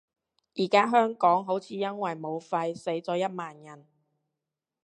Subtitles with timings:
[0.55, 3.85] 而家香港好似因為武肺死咗一萬人